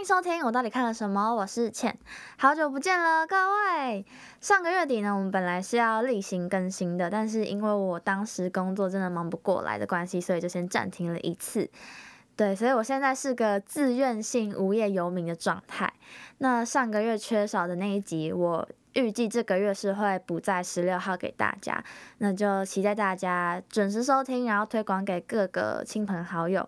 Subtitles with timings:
[0.00, 1.94] 迎收听我到底看了什么，我是倩，
[2.38, 4.06] 好久不见了，各位。
[4.40, 11.68] 上个月底呢，我们本来是要例行更新的，但是因为我当时工作真的忙不过来的关系，所以就先暂停了一次。
[12.34, 15.92] 对，所以我现在是个自愿性无业游民的状态。
[16.38, 21.84] 那上个月缺少的那一集，我预计这个月是会补在十六号给大家，
[22.16, 26.66] 那就期待大家准时收听，然后推广给各个亲朋好友。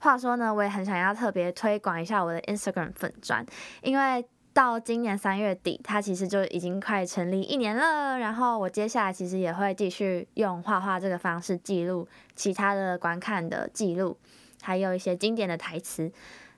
[0.00, 3.44] 话说呢，我也很想要特别推广一下我的 Instagram 粉砖，
[3.82, 8.18] 因为到今年三月底，它其实就已经快成立一年了。
[8.18, 14.18] 然后我接下来其实也会继续用画画这个方式记录其他的观看的记录，
[14.62, 16.10] 还有一些经典的台词。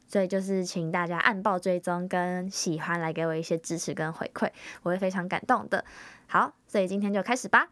[0.07, 4.51] 所以就是请大家按报追踪跟喜欢来给我一些支持跟回馈，
[4.83, 5.85] 我会非常感动的。
[6.27, 7.69] 好，所以今天就开始吧。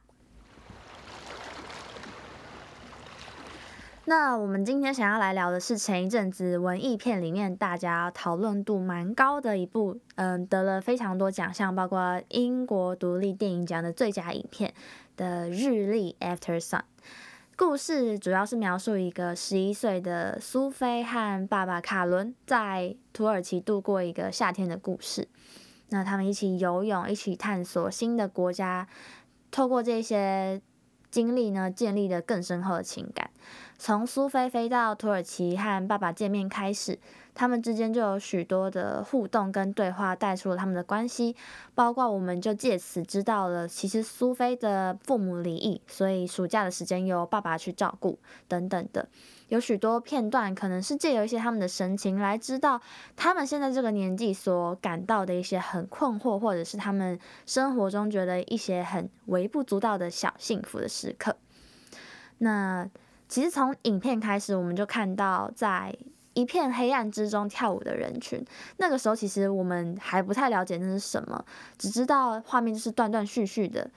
[4.09, 14.73] 那我们今天想要来聊的是前一阵子文艺片里面大家讨论度蛮高的一部，嗯，得了非常多奖项，包括英国独立电影奖的最佳影片
[15.17, 16.79] 的《日历 After Sun》。
[17.57, 25.27] 故事主要是描述一个十一岁的苏菲和爸爸卡伦在土耳其度过一个夏天的故事。
[25.89, 28.87] 那他们一起游泳，一起探索新的国家，
[29.51, 30.63] 透过这些
[31.17, 33.31] 经历呢，建立了更深厚的情感。
[33.79, 36.99] 从苏菲飞到土耳其和爸爸见面开始，
[37.35, 41.35] 他们之间就有许多的互动跟对话，带出了他们的关系。
[41.75, 49.09] 包括我们就借此知道了，其实苏菲的父母离异，所以暑假的时间由爸爸去照顾等等的。
[49.49, 52.81] 有许多片段，可能是借由一些他们的神情来知道
[53.17, 61.37] 他们现在这个年纪所感到的一些很困惑，或者是他们生活中觉得一些很微不足道的小幸福的时刻。
[62.39, 62.89] 那。
[63.29, 65.93] 其实从影片开始，我们就看到在
[66.35, 68.41] 一片黑暗之中跳舞的人群。
[68.77, 71.45] 那个时候，其实我们还不太了解那是什么，
[71.77, 73.91] 只知道画面就是断断续续的。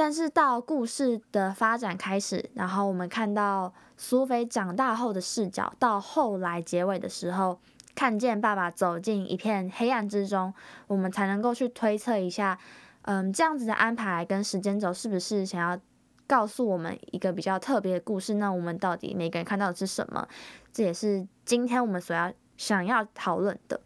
[0.00, 7.60] 但是到故事的发展开始，然后我们看到苏菲长大后的视角，到后来结尾的时候，
[7.94, 10.54] 看见爸爸走进一片黑暗之中，
[10.86, 12.58] 我们才能够去推测一下，
[13.02, 15.78] 嗯，这样子的安排跟时间轴是不是想要。
[16.26, 20.26] 告诉我们一个比较特别的故事，那我们到底每个人看到的是什么？
[20.72, 23.78] 这也是今天我们所要想要讨论的。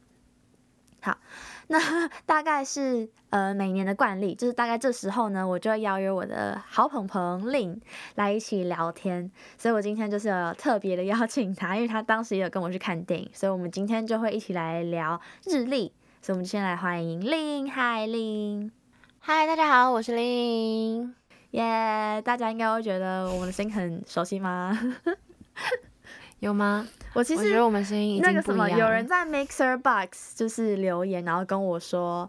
[1.04, 1.18] 好，
[1.68, 1.78] 那
[2.24, 7.78] 大概是呃每年的惯例，就是大概这时候呢，我就会邀约我的好朋朋令
[8.14, 9.30] 来一起聊天。
[9.58, 15.92] 所以我今天就是有特别的邀请他，因为他当时也有跟我去看电影，所以我们今天就会一起来聊日历。
[16.22, 18.72] 所以我们先来欢迎令，嗨令，
[19.20, 21.14] 嗨，大家好，我是令。
[21.50, 22.22] 耶！
[22.24, 24.76] 大家应该会觉得我们的声音很熟悉吗？
[26.40, 26.86] 有吗？
[27.12, 32.28] 我其实觉得我们声音那个什么，有人在 Mixer Box 就是留言，然后跟我说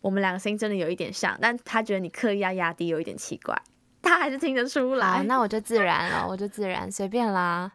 [0.00, 3.56] 我们两个声音真的有一点像，但他觉得你刻意要压低，有一点奇怪。
[4.02, 5.22] 他还是听得出来。
[5.24, 7.72] 那我就自然了，我就自然 随便啦。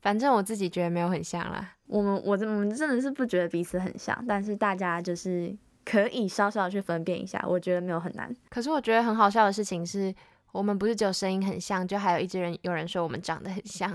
[0.00, 1.72] 反正我自己觉得没有很像啦。
[1.86, 5.56] 我们我我们真的是不觉得彼此很像，但是大家就是。
[5.86, 8.34] 可以稍稍的去分辨一下，我觉得没有很难。
[8.48, 10.14] 可是我觉得很好笑的事情是，
[10.50, 13.92] 我们不是只有声音很像，就还有一只人有人说我们长得很像，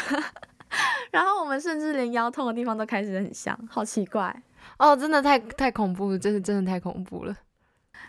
[1.10, 4.42] 然后我们甚至连腰痛的地方都开始很像，好奇怪
[4.78, 4.96] 哦！
[4.96, 7.36] 真的太太恐怖了，真的真的太恐怖了。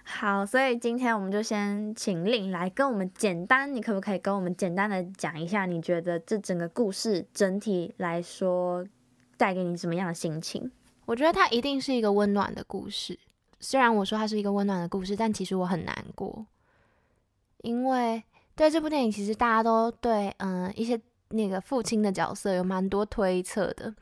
[0.03, 8.85] 好，所以今天我们就先请令来跟我们简单，你可不可以跟我们简单的讲一下，你觉得这整个故事整体来说
[9.37, 10.71] 带给你什么样的心情？
[11.05, 13.17] 我觉得它一定是一个温暖的故事。
[13.59, 16.45] 虽然我说它是一个温暖的故事，但其实我很难过，
[17.61, 18.23] 因为
[18.55, 23.93] 对这部电影，其实大家都对嗯一些那个父亲的角色有蛮多推测的。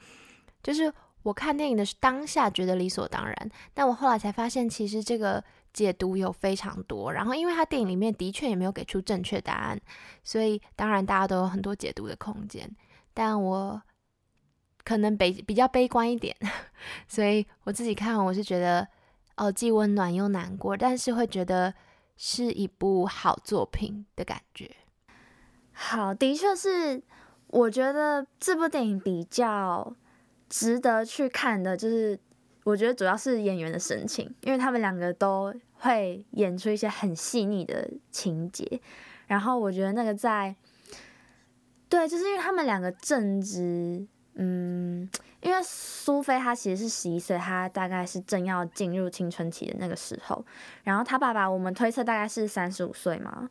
[0.63, 0.91] 就是
[1.23, 7.11] 我看电影的是当下觉得理所当然，但我后来才发现，其实这个解读有非常多。
[7.11, 9.79] 然后，因为他电影里面的确也没有给出正确答案，
[10.23, 12.69] 所以当然大家都有很多解读的空间。
[13.13, 13.81] 但我。
[14.83, 16.33] 可能悲比较悲观一点，
[17.09, 18.88] 所以我自己看我是觉得
[19.35, 21.73] 哦，既温暖又难过，但是会觉得
[22.15, 24.73] 是一部好作品的感觉。
[25.73, 27.03] 好，的确是，
[27.47, 29.95] 我觉得这部电影比较
[30.49, 32.19] 值得去看的，就是
[32.63, 38.79] 我觉得主要是演员的神情，因为他们两个都会演出一些很细腻的情节，
[39.27, 40.55] 然后我觉得那个在，
[41.89, 44.05] 对，就是因为他们两个正值。
[44.39, 45.09] 嗯，
[45.41, 50.45] 因为苏菲她其实是十一岁，她大概是正要进入青春期的那个时候。
[50.83, 53.49] 然后她爸爸，我们推测大概是三十五岁嘛，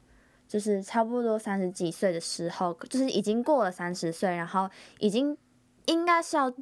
[0.48, 5.37] 就是差不多三十几岁的时候，就是已经过了三十岁，然后已经
[5.87, 6.52] 应该是要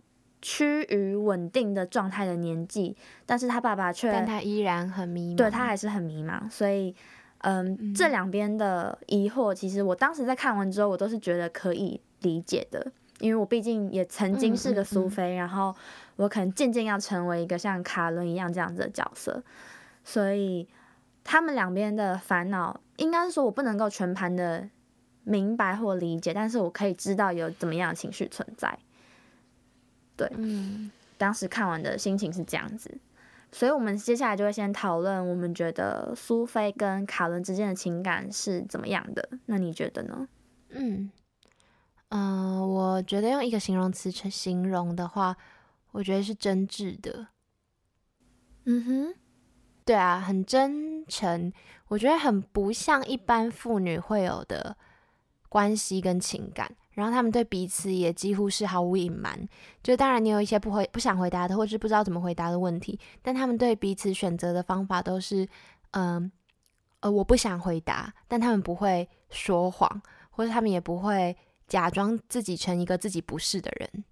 [0.40, 6.94] 趋于稳定的状态的年纪，但是他爸爸却，但他依然很迷茫，对他还是很迷茫，所以，
[7.38, 15.74] 嗯，这两边的疑惑，其实我当时在看完之后，我都是觉得可以理解的，因为我毕竟也曾经是个苏菲，然后
[16.16, 19.42] 我可能渐渐要成为一个像卡伦一样这样子的角色，
[20.04, 20.68] 所以
[21.24, 24.68] 他们两边的烦恼，应该是说我不能够全盘的
[25.24, 28.78] 明白或理解，但是我可以知道有怎么样的情绪存在。
[30.16, 32.96] 对，嗯，当时看完的心情是这样子，
[33.50, 39.28] 所以我们接下来就会先讨论，我们觉得苏菲跟卡伦之间的情感是怎么样的？
[39.46, 40.28] 那你觉得呢？
[40.68, 41.10] 嗯，
[42.10, 45.36] 嗯，我觉得用一个形容词去形容的话，
[45.92, 47.28] 我觉得是真挚的。
[48.66, 49.14] 嗯哼，
[49.84, 51.52] 对啊，很真诚，
[51.88, 54.76] 我觉得很不像一般妇女会有的
[55.48, 56.70] 关系跟情感。
[56.92, 59.36] 然后他们对彼此也几乎是毫无隐瞒，
[59.82, 65.44] 就当然你有一些不回不想回答的，或是不知道怎么回答的问题，但他们对彼此选择的方法都是，
[65.90, 66.30] 嗯，
[67.00, 70.00] 呃，我不想回答，但他们不会说谎，
[70.30, 71.36] 或者他们也不会
[71.66, 74.04] 假装自己成一个自己不是的人，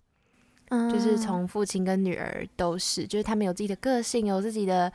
[0.71, 4.93] 嗯，就是从父亲跟女儿都是，就是他们有自己的个性，有自己的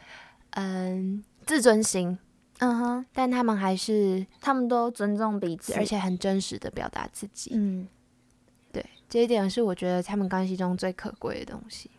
[0.51, 2.17] 嗯自尊心。
[2.59, 7.51] 嗯哼，但他们还是，他们都尊重彼此，而且很真实的表达自己。
[7.53, 7.87] 嗯，
[8.71, 11.91] 对，这一点是我觉得他们关系中最可贵的东西。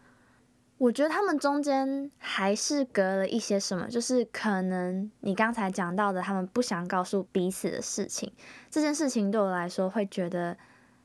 [0.78, 8.32] 我觉得他们中间还是隔了一些什么，就是可能你刚才讲到的，他们不想告诉彼此的事情。
[8.68, 10.56] 这件事情对我来说，会觉得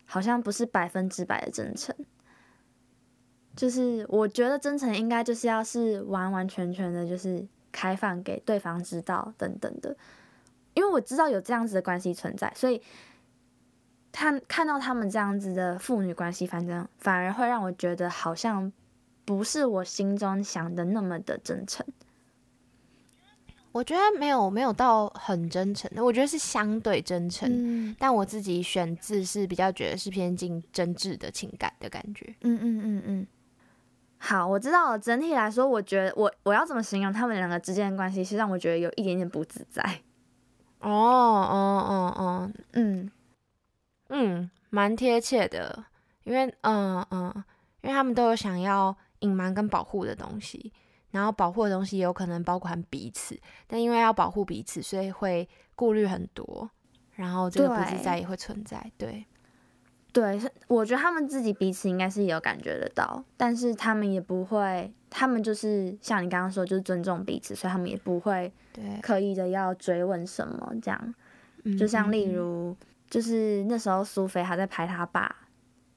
[0.05, 1.95] 好像不是百分之百的真诚。
[3.55, 7.45] 就是我觉得真诚应该就是要是完完全全的，就是。
[7.75, 9.97] 开放给对方知道等等的，
[10.75, 12.79] 因为我知道有这样子的关系存在，所以
[14.11, 18.71] 他看到他们这样子的父女关系，反正反而会让我觉得好像
[19.25, 21.83] 不是我心中想的那么的真诚。
[23.71, 32.35] 我觉得没有没有到很真诚的，我觉得是相对真诚，但我自己选字是比较觉得是偏近真挚的情感的感觉。
[32.41, 33.27] 嗯嗯嗯嗯。
[34.25, 34.97] 好，我知道了。
[34.97, 39.83] 整体来说，我觉得我我要怎么形容他们两个之间的关系，是让我觉得有一点点不自在。
[40.79, 43.11] 哦哦哦哦，嗯
[44.07, 45.83] 嗯，蛮贴切的。
[46.23, 47.33] 因为嗯嗯，
[47.81, 50.71] 因为他们都有想要隐瞒跟保护的东西，
[51.11, 53.37] 然后保护的东西也有可能包含彼此，
[53.67, 56.69] 但因为要保护彼此，所以会顾虑很多，
[57.15, 58.89] 然后这个不自在也会存在。
[58.97, 59.25] 对。
[60.13, 68.53] 对，我觉得他们自己彼此应该是有感觉得到，但是他们也不会，他们就是像你刚刚说，就是尊重彼此，所以他们也不会
[69.01, 71.15] 刻意的要追问什么这样。
[71.79, 72.77] 就像例如，
[73.09, 75.35] 就是那时候苏菲还在拍他爸，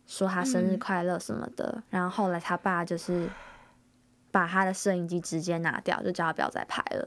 [0.07, 3.29] 说他生日快乐什么的，然后后来他爸就是
[4.31, 7.07] 把他的摄影机直接拿掉，就叫他不要再拍了。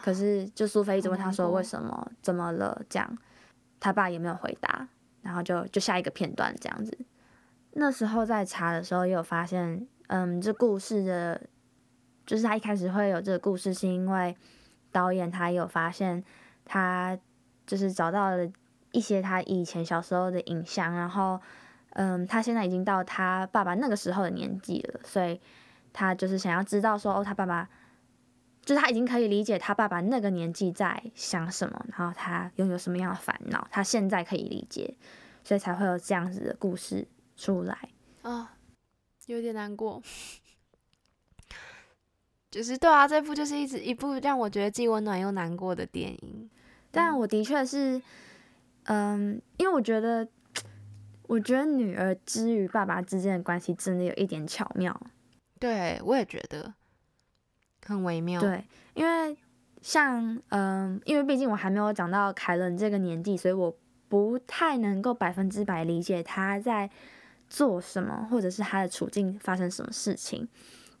[0.00, 3.18] 可是就苏菲一直问他说为什么，怎么了这样，
[3.80, 4.86] 他爸也没有回答。
[5.22, 6.96] 然后就就下一个片段这样子。
[7.72, 11.40] 那时候在查的时候，也有发现，嗯，这故事的，
[12.26, 14.36] 就是他一开始会有这个故事，是因为
[14.90, 16.24] 导演他有发现，
[16.64, 17.18] 他
[17.66, 18.50] 就是找到了
[18.92, 21.40] 一些他以前小时候的影像，然后，
[21.90, 25.40] 嗯，他现在已经到他爸爸那个时候的年纪了，所以
[25.92, 27.68] 他就是想要知道说，哦，他爸爸。
[28.70, 34.94] 就是他已经可以理解他爸爸那个年纪在想什么，然后他拥有什么样的烦恼，他现在可以理解，
[35.42, 37.04] 所以才会有这样子的故事
[37.36, 37.76] 出来
[38.22, 38.54] 啊，
[39.26, 40.00] 有点难过。
[42.48, 46.48] 就是对啊，这部就是一直一部让我觉得既温暖又难过的电影。
[46.92, 48.00] 但我的确是，
[48.84, 50.28] 嗯，因为我觉得，
[51.26, 54.96] 我觉得女儿之于爸爸之间的关系真的有一点巧妙。
[55.58, 56.72] 对，我也觉得。
[57.90, 59.36] 很微妙，对，因为
[59.82, 63.76] 像嗯，因为毕竟我还没有长到凯伦这个年纪，所以我
[64.08, 66.88] 不太能够百分之百理解他在
[67.48, 70.48] 做什么，或者是他的处境发生什么事情。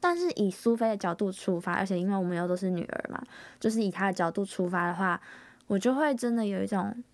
[0.00, 3.22] 但是以苏菲的角度出发，而且因为我们又都是女儿嘛，
[3.58, 5.20] 就是以她的角度出发的话，
[5.66, 7.04] 我就会真的有一种，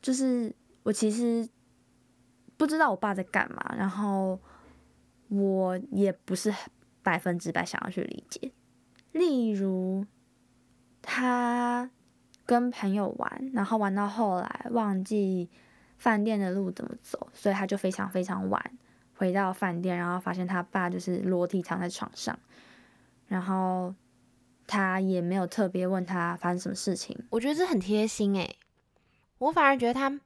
[0.00, 0.50] 就是
[0.82, 1.46] 我其实
[2.56, 4.40] 不知道我爸在干嘛，然后
[5.28, 6.50] 我也不是
[7.02, 8.50] 百分之百想要去理解。
[9.14, 10.04] 例如，
[11.00, 11.88] 他
[12.44, 15.48] 跟朋友玩，然后玩到后来忘记
[15.96, 18.78] 饭店的路怎么走，所以他就非常非常晚
[19.16, 22.36] 回到饭店，然后发现他爸就是裸体躺在床上，
[23.28, 23.94] 然后
[24.66, 27.16] 他也没有特别问他发生什么事情。
[27.30, 28.58] 我觉得这很贴心诶，
[29.38, 30.20] 我反而觉得他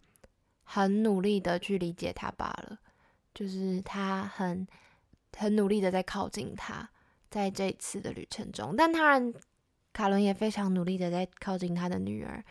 [0.65, 2.79] 很努力的去理解他爸了，
[3.35, 4.67] 就是他很
[5.37, 6.89] 很努力的在靠近他，
[7.31, 9.33] 在这一次的旅程中，但当然，
[9.93, 12.43] 卡伦也非常努力的在靠近他的女儿。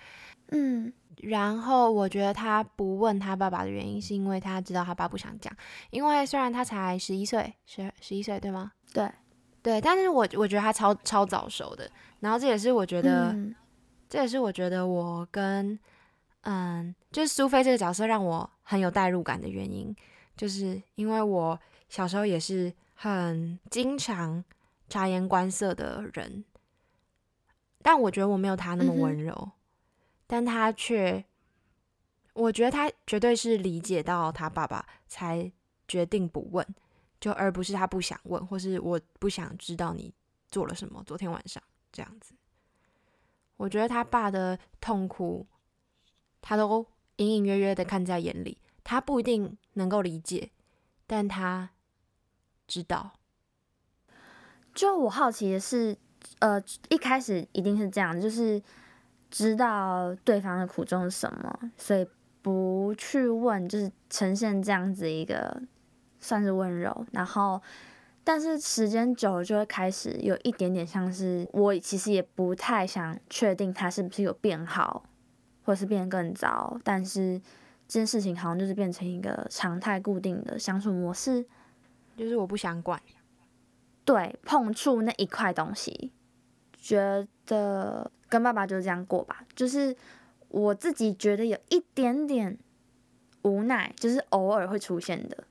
[0.50, 0.92] 嗯，
[1.24, 5.54] 然后我觉得他不问他爸爸的原因，是因为他知道他爸不想讲。
[5.90, 8.72] 因为虽然他才十一岁，十十一岁对吗？
[8.94, 9.12] 对，
[9.62, 11.90] 对，但是我我觉得他超超早熟的。
[12.22, 13.54] 然后这也是我觉得，嗯
[14.10, 15.78] 这也是我觉得我跟
[16.42, 19.94] 嗯，就是苏菲这个角色让我很有代入感的原因，
[20.38, 24.42] 就是因为我小时候也是很经常
[24.90, 26.46] 察言观色的人，
[27.82, 29.52] 但我觉得我没有他那么温柔，
[30.26, 31.26] 但他却，
[32.34, 35.52] 我觉得他绝对是理解到他爸爸才
[35.88, 36.66] 决定不问，
[37.20, 40.14] 就而不是他不想问，或是我不想知道你
[40.50, 42.34] 做了什么，昨天晚上这样子。
[43.58, 45.48] 我觉得他爸的痛苦，
[46.42, 46.86] 他都
[47.18, 48.58] 隐隐约约的看在眼里。
[48.84, 50.52] 他不一定能够理解，
[51.06, 51.72] 但他
[52.68, 53.14] 知道。
[54.78, 55.98] 就我好奇的是，
[56.38, 58.62] 呃，一开始一定是这样，就是
[59.32, 62.08] 知道对方的苦衷是什么，所以
[62.44, 65.60] 不去问，就是呈现这样子一个
[66.20, 67.60] 算是温柔，然后。
[68.24, 75.06] 但是时间久了，就会开始有一点点像是我其实也不太想确定他是不是有变好，
[75.64, 76.78] 或是变得更糟。
[76.84, 77.40] 但是
[77.88, 81.46] 这件事情好像就是变成一个常态固定的相处模式，
[82.18, 83.02] 就是我不想管，
[84.08, 86.14] 对，碰触那一块东西，
[86.72, 89.44] 觉得跟爸爸就这样过吧。
[89.54, 89.94] 就是
[90.48, 92.58] 我自己觉得有一点点
[93.42, 95.44] 无奈，就是偶尔会出现的，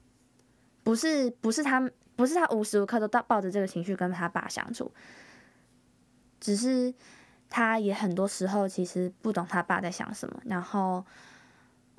[0.83, 4.91] 不是不是他不是他无时无刻都抱抱着这个情绪跟他爸相处，
[6.41, 6.95] 只是
[7.51, 10.41] 他也很多时候其实不懂他爸在想什么。
[10.47, 11.05] 然后，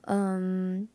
[0.05, 0.89] 嗯，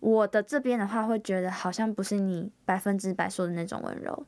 [0.00, 4.26] 我的这边的话会觉得好像不是你百分之百说的那种温柔，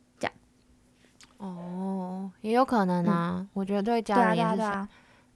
[1.40, 3.48] 哦，也有可能啊。
[3.52, 4.88] 我觉得对家人也是。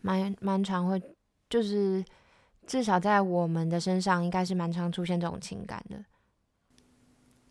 [0.06, 1.02] 蛮蛮常会，
[1.48, 2.04] 就是
[2.66, 6.04] 至少在我们的身上，应该是蛮常出现这种情感的。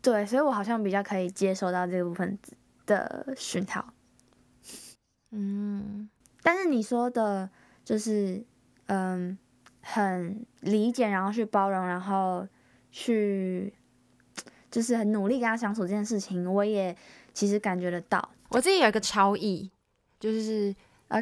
[0.00, 2.38] 对，所以我好像比较可以接受到这部分
[2.86, 3.92] 的讯号。
[5.32, 6.08] 嗯，
[6.44, 7.50] 但是你说的，
[7.84, 8.44] 就是
[8.86, 9.36] 嗯，
[9.82, 12.46] 很理解，然后去包容，然后
[12.92, 13.74] 去
[14.70, 16.96] 就是很努力跟他相处这件事情，我也
[17.32, 18.28] 其实感觉得到。
[18.54, 19.70] 我自己有一个超意，
[20.18, 20.74] 就是。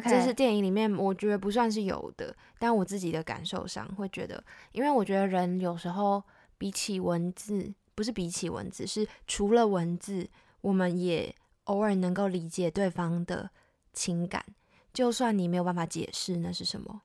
[0.09, 6.23] 这是电影里面我觉得不算是有的，但我自己的感受上会觉得，因为我觉得人有时候
[6.57, 10.27] 比起文字，不是比起文字，是除了文字，
[10.61, 11.35] 我们也
[11.65, 13.51] 偶尔能够理解对方的
[13.91, 14.43] 情感，
[14.91, 17.01] 就算你没有办法解释那是什么。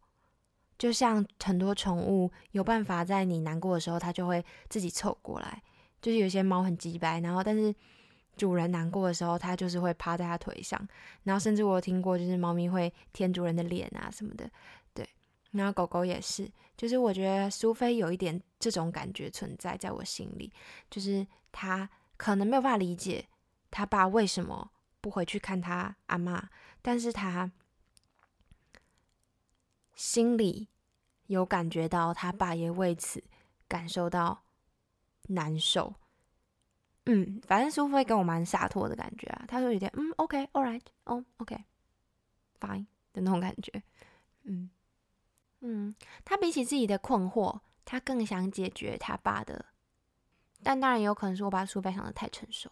[0.78, 5.62] 就像很多宠物有办法在你难过的时候，它就会自己凑过来。
[6.00, 7.74] 就是有些猫很鸡掰，然后但是
[8.38, 10.80] 主人难过的时候，它就是会趴在它腿上，
[11.24, 14.48] 然后甚至我有听过，就是猫咪会舔主人的脸啊什么的，
[14.94, 15.06] 对，
[15.50, 20.52] 然后狗狗也是，就是我觉得苏菲有一点这种感觉存在在我心里，
[20.88, 23.26] 就是他可能没有办法理解
[23.70, 26.48] 他爸为什么不回去看他阿妈，
[26.80, 27.50] 但是他
[29.94, 30.68] 心里
[31.26, 33.22] 有感觉到他爸也为此
[33.66, 34.44] 感受到
[35.28, 35.94] 难受。
[37.10, 42.84] 嗯，反正苏菲给我蛮洒脱的感觉啊，他说有点嗯，OK，all right，哦，OK，fine
[43.14, 43.82] 的那种感觉。
[44.42, 44.68] 嗯
[45.60, 49.64] 嗯，他比起自己的困惑，他更想解决他爸的，
[50.62, 52.70] 但当然也有可能是我把苏菲想的太成熟，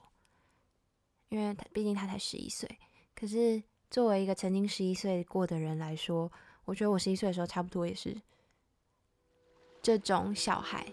[1.31, 2.69] 因为他毕竟他才十一岁。
[3.15, 6.31] 可是作为一个曾经十一岁过的人来说，
[6.67, 8.15] 我觉得我十一岁的时候差不多也是
[9.81, 10.87] 这种小孩。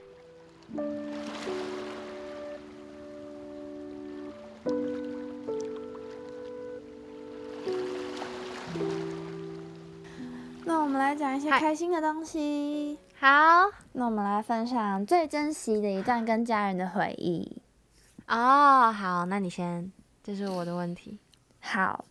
[10.83, 12.99] 我们来讲一些开心的东西。
[13.17, 13.27] 好
[13.93, 17.61] 那我们来分享最珍惜的一段跟家人的回忆。
[18.27, 19.89] 哦，好，那你先，
[20.21, 21.17] 这是我的问题。
[21.61, 22.03] 好，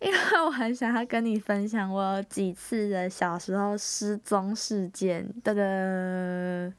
[0.00, 5.24] 因为我很想要跟你分享我有几次的小时候失踪事件。
[5.44, 6.74] 噔噔，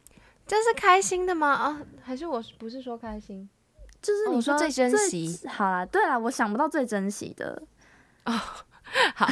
[0.45, 1.53] 这是开心的吗？
[1.53, 3.47] 啊，还是我不是说开心？
[3.49, 3.55] 哦
[4.01, 7.63] 就是你我说最珍惜好啦，对啦，我想不到最珍惜的。
[9.15, 9.27] 好，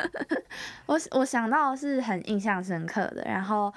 [0.86, 3.72] 我我想到是很印象深刻的，然后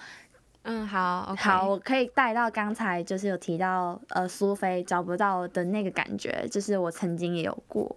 [0.63, 7.95] 嗯，好好，我可以带到刚才就是有提到呃苏菲找不到的那个感觉，就是我曾经也有过。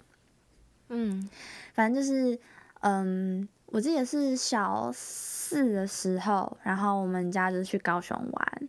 [0.88, 1.28] 嗯。
[1.74, 2.38] 反正就是，
[2.80, 8.68] 嗯，我记得是小四的时候，然后我们家就是去高雄玩，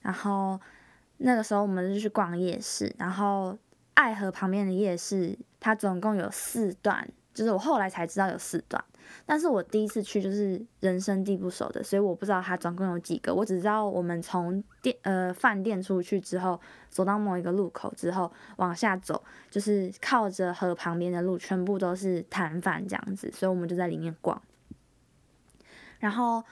[0.00, 0.60] 然后
[1.16, 3.58] 那个时候我们就去逛夜市，然后
[3.94, 7.08] 爱河旁边的夜市，它总共有四段，
[7.38, 8.84] 就是我后来才知道有四段。
[9.24, 13.32] 但是我第一次去就是人生地不熟的，所以我不知道它总共有几个。
[13.32, 24.42] 我只知道我们从店呃饭店出去之后，走到某一个路口之后往下走，就是靠着河旁边的路，全部都是摊贩这样子，所以我们就在里面逛。
[26.00, 26.44] 然后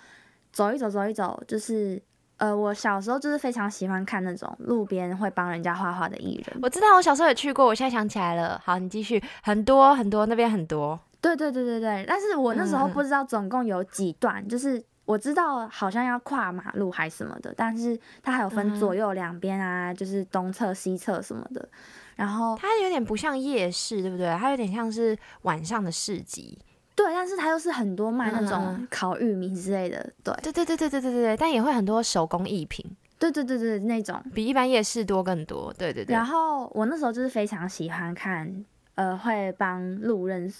[0.52, 2.00] 走一走，走一走，就是
[2.38, 6.58] 呃，我小时候就是非常喜欢看那种路边会帮人家画画的艺人。
[6.62, 8.60] 我知道，我小时候也去过，我现在想起来了。
[8.64, 10.98] 好，你继续，很多很多，那边很多。
[11.20, 21.68] 对对对对对，但是我那时候不知道总共有几段，就是我知道好像要跨马路还什么的，但是它还有分左右两边啊，就是东侧西侧什么的。
[22.16, 24.26] 然后它有点不像夜市，对不对？
[24.38, 26.58] 它有点像是晚上的市集。
[26.96, 32.84] 对，但是它又是很多卖那种烤玉米之类的，对，对对对对对对对对，但也会很多手工艺品，
[33.18, 36.14] 对对对对，那种比一般夜市多更多，对对对。
[36.14, 40.50] 然后我那时候就是非常喜欢看，呃，会帮路人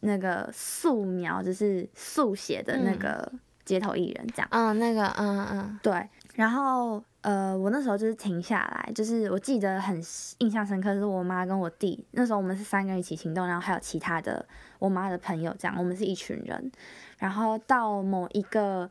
[0.00, 3.30] 那个素描，就是速写的那个
[3.64, 9.96] 街头艺人这样，嗯，那个嗯嗯，对，然后，呃，我那时候就是停下来，就是我记得很
[10.38, 14.46] 印象深刻，是我妈跟我弟，那时候我们是三个人一起行动，然后还有其他的
[14.78, 16.70] 我妈的朋友，这样，我们是一群人。
[17.16, 18.90] 然后到某一个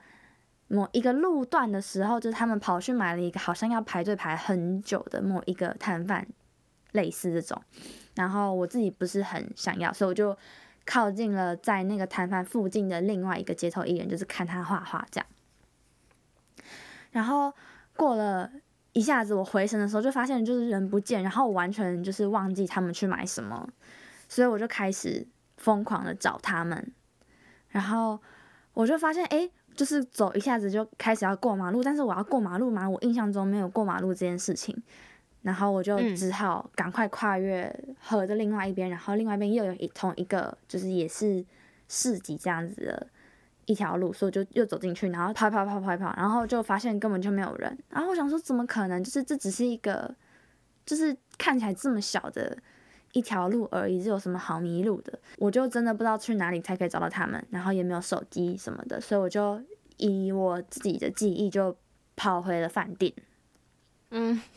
[0.68, 6.28] 某一个路段的时候，就是他们跑去买了一个好像要排队排很久的某一个摊贩，
[6.92, 7.62] 类似这种。
[8.16, 10.38] 然后我自己不是很想要，所以我就。
[10.88, 15.26] 靠近了，在那个摊贩附近的另外一个街头艺人，就是看他画画这样。
[17.16, 17.50] 然后
[17.96, 18.52] 过了
[18.92, 23.66] 一下子，我回神的时候，就发现就是人不见，然后我完全就是忘记他们去买什么，
[24.28, 26.92] 所以我就开始疯狂的找他们。
[27.70, 28.20] 然后
[28.74, 32.90] 我就发现，哎，就是走一下子就开始要过马路，但是我要过马路吗？
[32.90, 34.76] 我印象中没有过马路这件事情。
[35.42, 41.46] 然后我就只好赶快跨越河的另外一边，然后另外一边又有一同一个就是也是
[41.88, 43.08] 市集这样子的
[43.66, 47.78] 一条路，所以就又走进去，然后跑跑跑跑跑，然后就发现根本就没有人。
[47.90, 49.04] 然后我想说，怎么可能？
[49.04, 50.16] 就是这只是一个，
[50.86, 52.58] 就是看起来这么小的
[53.14, 55.18] 一条路而已，这有什么好迷路的？
[55.38, 59.62] 我就真的不知道去哪里才可以找到他们，然后也没有手机什么的，所以我就
[59.98, 61.76] 以我自己的记忆就
[62.16, 63.14] 跑回了饭店。
[64.12, 64.42] 嗯。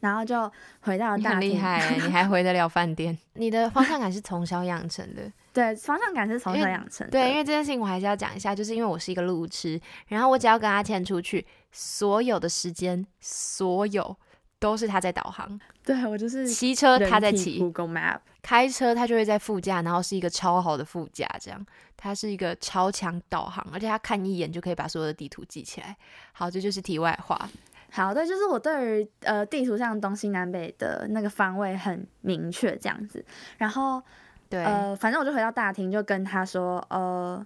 [0.00, 3.16] 然后就回到大厅，很厉害，你还回得了饭店？
[3.32, 7.08] 你的方向感是从小养成的，对，方向感是从小养成。
[7.08, 14.16] 对，因为这件事情我还是要讲一下，就是因为我是一个路痴，然后我只要跟阿倩出去，所有的时间，所有
[14.58, 15.58] 都是他在导航。
[15.84, 25.96] 对我就是 骑车他在骑，Google Map，开车他就会在副驾，然后是一个超好的副驾，这样他是一个超强导航，而且他看一眼就可以把所有的地图记起来。
[26.32, 27.48] 好，这就是题外话。
[27.92, 33.24] 好，对，就是我对于呃地图上东西南北的那个方位很明确这样子，
[33.58, 34.02] 然后
[34.48, 37.44] 对，呃，反正我就回到大厅，就跟他说，呃，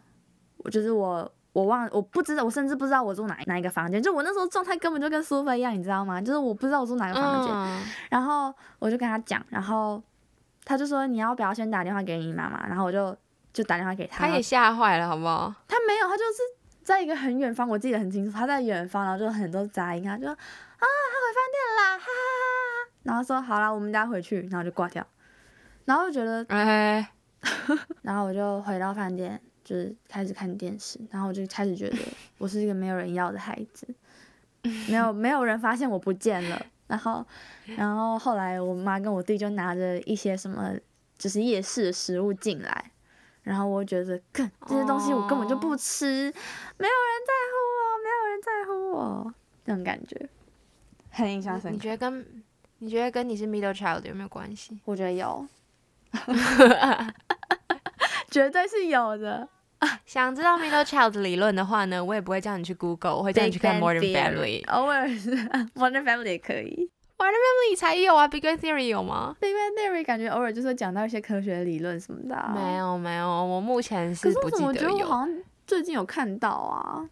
[0.58, 6.20] 我就是我，我忘，我不知道，我甚至不知道我住哪哪一个房间，就我那时候状态根本就跟苏菲一样，你知道吗？
[6.20, 10.02] 就是我不知道我住哪个房间，然后我就跟他讲，然后
[10.64, 13.16] 他就说你要不要先打电话给你妈妈，然后我就
[13.52, 15.54] 就打电话给他，他也吓坏了，好不好？
[15.66, 16.58] 他没有，他就是。
[16.88, 20.38] 在一个很远方，我记得很清楚，他在远方，然后就很多杂音啊，就说啊，
[20.78, 25.06] 他回饭店啦，哈哈哈，然后说好了，我们家回去，然后就挂掉，
[25.88, 27.10] 然后就觉得，哎，
[28.02, 31.96] 然后我就回到饭店，就是开始看电视，然后我就开始觉得
[32.36, 33.88] 我是一个没有人要的孩子，
[34.86, 37.24] 没有没有人发现我不见了，然后
[37.74, 40.74] 然后后来我妈跟我弟就拿着一些什么，
[41.16, 42.90] 就是夜市的食物进来。
[43.42, 50.28] 然后我觉得，更这些东西我根本就不吃，没有人在乎我，没有人在乎我，这种感觉
[51.10, 51.74] 很印象深刻。
[51.74, 52.42] 你觉得跟
[52.80, 54.78] 你觉得跟你是 middle child 有没有关系？
[54.84, 55.46] 我觉得有，
[58.30, 59.48] 绝对是有的。
[60.04, 64.66] 想知道 middle child 理论的话呢，我也不会叫你去 Google，我会叫你去看 Modern Family。
[64.68, 65.30] 偶尔是
[65.74, 66.90] Modern Family 也可以。
[67.16, 72.50] Modern Family 才有啊，Big Bang Theory 有吗？Big Bang Theory 感觉偶尔就是讲到一些科学理论什么的。
[72.54, 75.06] 没有没有，我目前是不记得有。
[75.06, 75.30] 好像
[75.66, 77.08] 最近有看到啊，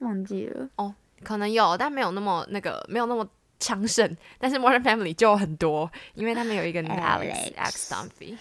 [0.00, 0.68] 忘记了。
[0.76, 3.26] 哦，可能有，但没有那么那个，没有那么
[3.58, 4.16] 强盛。
[4.38, 8.36] 但是 Modern Family 就很多，因为他们有一个 Alex X Dunphy。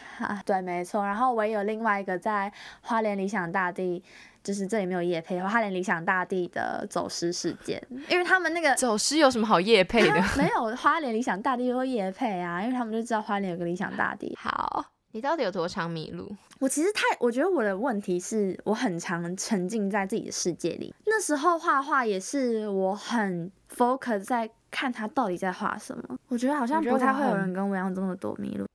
[0.45, 1.05] 对，没错。
[1.05, 2.51] 然后我也有另外一个在
[2.81, 4.03] 花莲理想大地。
[4.45, 10.21] 就是这里没有夜配，花莲理想大地的走失事件，因为他们那个走失有什么好夜配的？
[10.37, 14.37] 没有花莲理想大地会夜配啊，因为他们就知道花莲有个理想大地。
[14.39, 16.31] 好，你到底有多长迷路？
[16.59, 20.93] 我其实太，我觉得我的问题是我很常沉浸在自己的世界里。
[21.07, 24.51] 那时候画画也是我很 focus 在。
[24.75, 26.19] 看他到底在画什么。
[26.27, 28.67] 我觉得好像不太会有人跟我一样这么多迷路。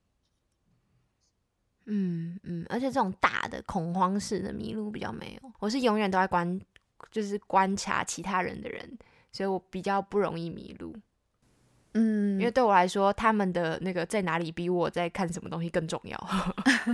[1.85, 6.59] 嗯嗯，而且这种大的恐慌式的迷路比较没有，我是永远都在观，
[7.11, 8.97] 就是观察其他人的人，
[9.31, 10.95] 所以我比较不容易迷路。
[11.93, 16.29] 嗯，因为对我来说，他们的那个在哪里比我在看什么东西更重要。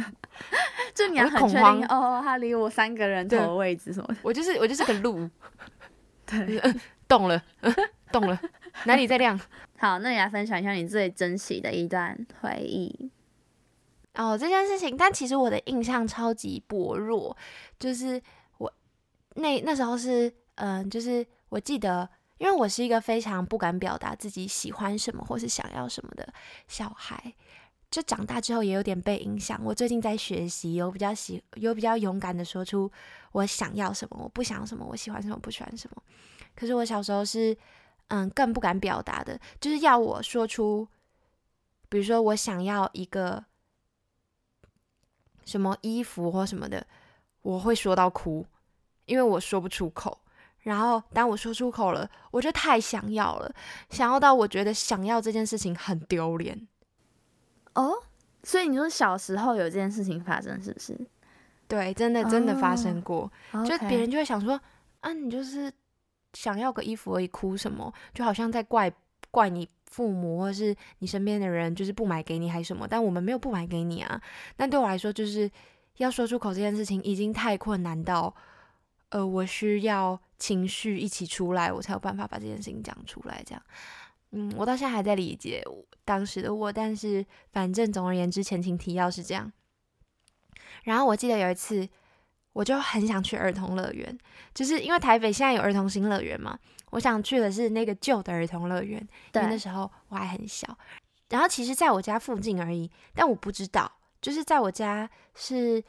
[0.94, 4.18] 就你要很确恐慌定哦，他离我三个人头对的位置什么的。
[4.22, 5.30] 我就是我就是个路，
[6.26, 6.60] 对，
[7.08, 7.42] 动了，
[8.12, 8.42] 动了，
[8.86, 9.40] 哪里在亮？
[9.80, 13.12] 好，那你来分享一下你最珍惜的一段回忆。
[14.16, 17.36] 哦，这件事情，但其实我的印象超级薄弱，
[17.80, 18.20] 就是
[18.58, 18.74] 我
[19.36, 22.10] 那那时候是，嗯、就是我记得，
[22.40, 26.34] 因为我是一个非常不敢表达自己喜欢什么或是想要什么的
[26.68, 27.36] 小孩，
[27.92, 29.62] 就长大之后也有点被影响。
[29.64, 32.92] 我最近在学习，有比较喜，有比较勇敢的说出
[33.34, 36.02] 我想要什么，我不想什么，我喜欢什么，不喜欢什么。
[36.56, 37.56] 可是我小时候是，
[38.08, 40.88] 嗯，更不敢表达的，就是要我说出，
[41.90, 43.46] 比如说我想要一个。
[45.46, 46.86] 什么衣服或什么的，
[47.42, 48.46] 我会说到哭，
[49.06, 50.20] 因为我说不出口。
[50.60, 53.56] 然后当我说出口了，我就太想要了，
[53.90, 56.68] 想要到我觉得想要这件事情很丢脸。
[57.76, 57.94] 哦，
[58.44, 61.00] 所以你说小时候有这件事情发生，是不是？
[61.66, 63.32] 对，真的真的发生过，
[63.66, 64.60] 就别人就会想说，
[65.00, 65.72] 啊，你就是
[66.38, 67.92] 想要个衣服而已，哭什么？
[68.14, 68.94] 就好像在怪
[69.32, 72.88] 怪你父母或是你身边的人，就是不买给你还是什么？
[72.88, 74.22] 但我们没有不买给你啊。
[74.56, 75.50] 但对我来说，就是
[75.96, 78.36] 要说出口这件事情已经太困难到，
[79.10, 83.42] 呃，我需要情绪一起出来，我才有办法把这件事情讲出来。
[83.44, 83.64] 这样，
[84.32, 85.64] 嗯，我到现在还在理解
[86.06, 89.52] 当时的我，但是反正总而言之，前情提要是这样。
[90.84, 91.90] 然后我记得有一次，
[92.58, 94.18] 我就很想去儿童乐园，
[94.52, 96.58] 就是因为台北现在有儿童新乐园嘛，
[96.90, 99.00] 我想去的是那个旧的儿童乐园，
[99.36, 100.76] 因为那，时候我还很小。
[101.30, 105.84] 然后其实在我家附近而已，但我不知道，就是在我家是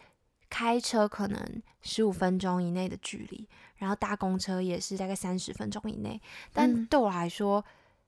[0.51, 6.21] 开车可能十五分钟以内的距离，然后搭公车也是大概三十分钟以内，
[6.53, 6.85] 但嗯。
[6.85, 7.65] 对我来说，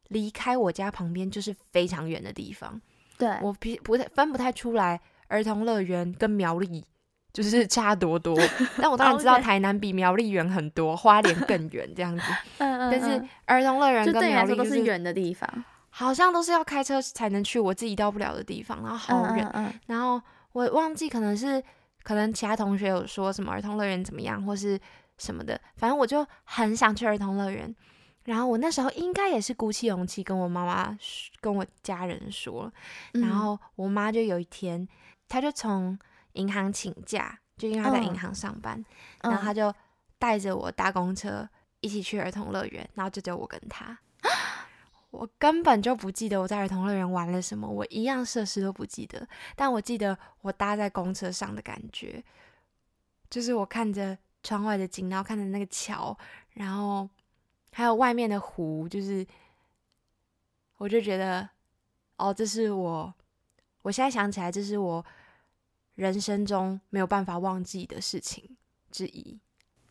[0.08, 2.78] 离开我家旁边就是非常远的地方。
[3.16, 6.84] 对，我不不太分不太出来儿童乐园跟苗栗
[7.32, 8.36] 就是差多多，
[8.80, 12.24] 但我当然知道台南比苗栗远很多，花莲更远这样子。
[12.58, 15.48] 嗯嗯，但是嗯儿童乐园就跟苗栗就是远的地方，
[15.90, 19.46] 好像都是要开车才能去，我自己到不了的地方，然后好远。
[19.54, 20.20] 嗯嗯然后
[20.52, 21.62] 我忘记可能是
[22.02, 24.78] 可能其他同学有说什么儿童乐园怎么样，或是
[25.18, 27.74] 什么的，反正我就很想去儿童乐园。
[28.24, 30.96] 然后我那时候应该也是鼓起勇气跟我妈妈
[31.40, 32.70] 跟我家人说，
[33.14, 34.86] 嗯，然后我妈就有一天，
[35.26, 35.98] 她就从
[36.34, 38.78] 银行请假，就因为他在银嗯行上班，
[39.22, 39.74] 嗯，然后他就
[40.18, 41.48] 带着我搭公车
[41.80, 43.98] 一起去儿童乐园，然后就只有我跟他。
[45.10, 52.22] 我根本就不记得我在儿童乐园玩了什么，我一样设施都不记得，但我记得我搭在公车上的感觉，
[53.28, 56.16] 就是我看着窗外的景，然后看着那个桥，
[56.50, 57.08] 然后
[57.72, 59.26] 还有外面的湖，就是
[60.76, 61.48] 我就觉得，
[62.16, 63.12] 哦，这是我，
[63.82, 65.04] 我现在想起来，这是我
[66.00, 68.56] 人生中没有办法忘记的事情
[68.90, 69.38] 之一。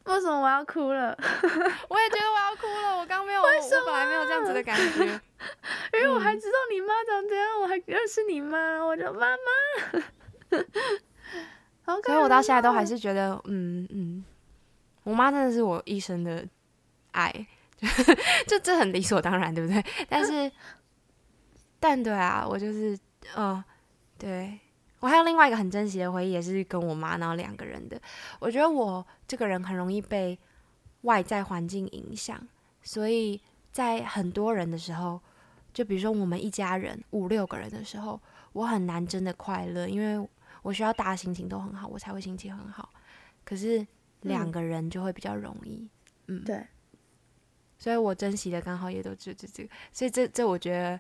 [0.06, 1.16] 为什么我要哭了？
[1.88, 3.48] 我也觉得我要哭了，我刚没有，我
[3.86, 5.04] 本来没有这样子的感觉。
[5.94, 10.02] 因为我还嗯知道你妈长这样，我还认识你妈，我就妈妈。
[11.86, 14.26] 好所感以我到现在都还是觉得，嗯嗯，
[15.04, 16.44] 我妈真的是我一生的
[17.12, 17.32] 爱，
[18.48, 19.86] 就这很理所当然，对不对？
[20.10, 20.52] 但是，
[21.80, 22.98] 但对啊，我就是，
[23.36, 23.64] 嗯、
[24.18, 24.60] 对
[25.00, 28.00] 我还有另外一个很珍惜的回忆，也是跟我妈，然后两个人的。
[28.40, 30.38] 我觉得我这个人很容易被
[31.02, 32.46] 外在环境影响，
[32.84, 33.40] 所以
[33.72, 35.22] 在很多人的时候，
[35.74, 38.20] 就比如说我们一家人五六个人的时候，
[38.54, 40.28] 我很难真的快乐，因为
[40.62, 42.90] 我需要大家心情都很好，我才会心情很好。
[43.46, 43.86] 可是
[44.22, 45.88] 两嗯个人就会比较容易，
[46.28, 46.68] 嗯，对，
[47.78, 51.00] 所以我珍惜的刚好也都这这这个，所以这这我觉得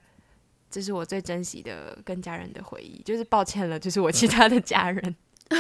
[0.69, 3.01] 这是我最珍惜的跟家人的回忆。
[3.03, 5.15] 就是抱歉了，就是我其他的家人，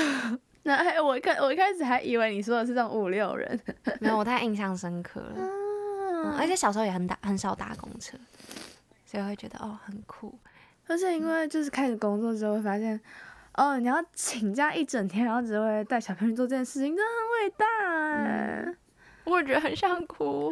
[0.63, 3.59] 那还我一开我一开始还以为你说的是这种五六人，
[3.99, 6.35] 没有我太印象深刻了。
[6.37, 8.17] 而且小时候也很打很少搭公车，
[9.05, 10.37] 所以会觉得哦很酷。
[10.87, 12.99] 而且因为就是开始工作之后，会发现，
[13.53, 17.65] 哦，你要请假一整天，然后只会带小朋友做这件事情，真的很伟大
[18.15, 18.75] 哎。
[19.25, 20.51] 我也觉得很想哭，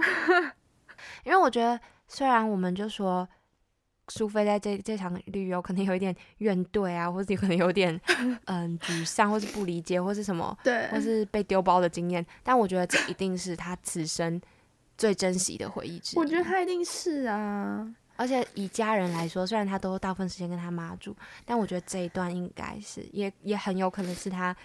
[1.23, 3.27] 因为我觉得虽然我们就说。
[4.09, 7.99] 苏菲在这这场旅游可能有一点怨怼啊，或者可能有点
[8.45, 14.41] 嗯沮丧，或是不理解，或是什么，对，或是被丢包的经验，但我觉得这一定是他此生
[14.97, 16.19] 最珍惜的回忆之一。
[16.19, 17.87] 我觉得他一定是啊。
[18.19, 21.15] 而且以家人来说，虽然他都大部分时间跟他妈住，
[21.45, 24.55] 但我觉得这一段应该是也也很有可能是他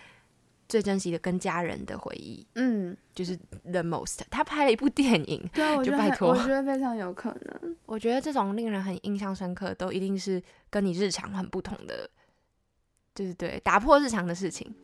[0.73, 4.23] 最珍惜的跟家人的回忆，嗯，就是 the most。
[4.31, 7.77] 他拍了一部电影，对就拜托我觉得非常有可能。
[7.85, 12.09] 我觉得这种令人很印象深刻，都一定是跟你日常很不同的，
[13.15, 14.75] 就是对打破日常的事情。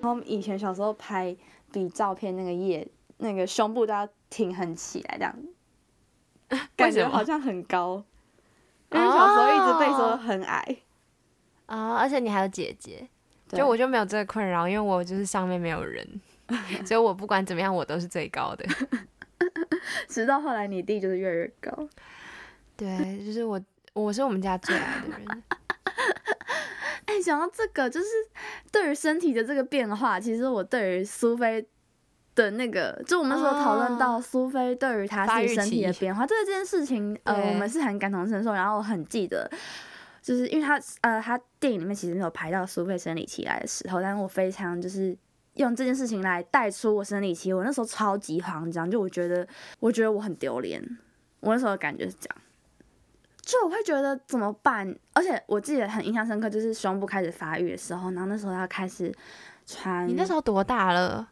[0.00, 1.36] 然后以前小时候拍
[1.72, 5.36] 比照片那个夜，那个胸部都要挺很起来，这样
[6.48, 8.02] 子感觉好像很高。
[8.90, 10.76] 因为小时候一直被说哦很矮，
[11.66, 13.06] 啊、而且你还有姐姐，
[13.48, 16.06] 就我就没有这个困扰，因为我就是上面没有人，
[16.84, 18.66] 所以我不管怎么样，我都是最高的。
[20.08, 21.88] 直到后来你弟就是越来越高。
[22.76, 23.60] 对，就是我，
[23.92, 25.42] 我是我们家最矮的人。
[27.06, 28.06] 哎，讲到这个，就是
[28.70, 31.66] 对于身体的这个变化，其实我对于苏菲
[32.34, 38.52] 的那个，就我们那时候讨论到哦苏菲对于她自己身体的变化，对这件事情，呃，我们是很感同身受。
[38.52, 39.50] 然后我很记得，
[40.22, 45.16] 就是因为他呃，他电影里面其实没有排到苏菲生理期来的时候，但是我非常就是。
[45.56, 49.46] 用这件事情来带出我生理期，我那时候超级慌张，就我觉得，
[49.80, 50.82] 我觉得我很丢脸，
[51.40, 52.36] 我那时候的感觉是这样。
[53.42, 54.96] 就我会觉得怎么办？
[55.12, 59.14] 而且我记得很印象深刻，就是胸部开始发育的时候，然后那时候要开始
[59.66, 60.08] 穿。
[60.08, 61.28] 你那时候多大了？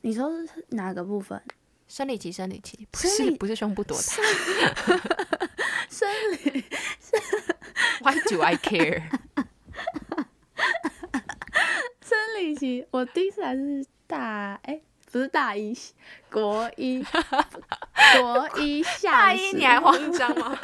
[0.00, 1.40] 你说是哪个部分？
[1.88, 4.02] 生理期，生理期，不是不是胸部多大
[5.88, 6.64] 生理？
[8.02, 9.02] Why do I care？
[12.02, 14.80] 生理期，我第一次还是大哎、
[15.10, 15.76] 不是大一，
[16.30, 17.02] 国一，
[18.20, 20.58] 国一下 大一你还慌张吗？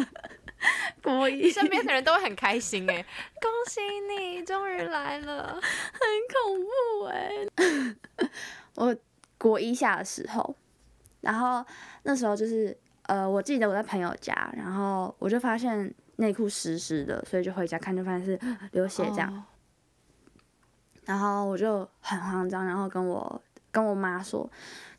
[1.02, 3.04] 国一身边的人都会很开心哎，
[3.40, 5.60] 恭喜你终于来了。
[5.60, 6.00] 很
[6.32, 7.46] 恐怖哎、
[8.76, 8.96] 我
[9.38, 10.54] 国一下的时候，
[11.20, 11.64] 然后
[12.04, 18.38] 那时候就是呃，我记得我在朋友家，然后我就发现内裤湿湿的，所以就回家看，就发现是
[18.72, 19.32] 流血这样。
[19.32, 19.44] 哦
[21.06, 24.50] 然后我就很慌张，然后跟我跟我妈说，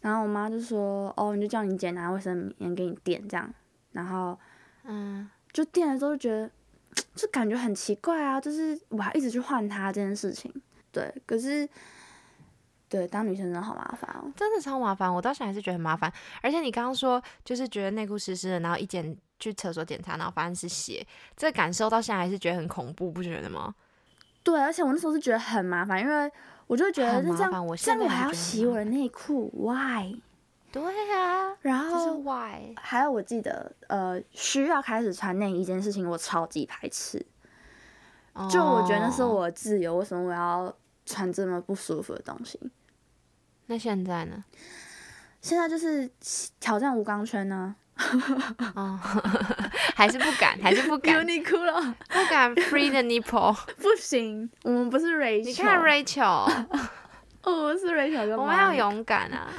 [0.02, 3.52] 然后我妈就说：“哦，你就叫你姐拿卫生棉给你垫这样。”
[3.92, 4.38] 然后
[4.84, 6.52] 嗯，就垫了之后就觉得，
[7.18, 10.54] 就感觉很奇怪啊，就是我还一直去换它这件事情。
[10.92, 11.68] 对，可是
[12.96, 14.32] 对当女生真的好麻烦哦。
[14.36, 16.12] 真的超麻烦，我到现在还是觉得很麻烦。
[16.42, 21.06] 而且你刚刚说，就是觉得内裤湿湿的，然后一检去厕所检查，然后发现是血，
[21.36, 23.76] 这个感受到现在还是觉得很恐怖，不觉得吗？
[24.44, 26.32] 对，而且我那时候是觉得很麻烦，因为
[26.68, 30.16] 我就觉得这样我这样我还要洗我的内裤，why？
[30.72, 32.74] 对啊，然就是后 why？
[32.76, 37.26] 还有我记得，呃，需要开始穿内衣这件事情，我超级排斥。
[38.50, 39.28] 就我觉得那是哦。
[39.30, 42.60] 我的自由，为什么我要穿这么不舒服的东西？
[43.68, 44.44] 那现在呢？
[45.42, 46.10] 现在就是
[46.60, 47.76] 挑战无钢圈呢、
[48.76, 49.00] 哦，
[49.96, 53.56] 还是不敢， 还是不敢，Uniqlo 不敢 free the nipple。
[53.78, 56.66] 不行，我们不是 Rachel，你看 Rachel，
[57.44, 59.54] 哦，我们是 Rachel 我们要勇敢啊！